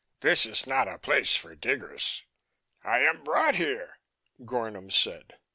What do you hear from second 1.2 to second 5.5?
for diggers." "I am brought here," Gornom said.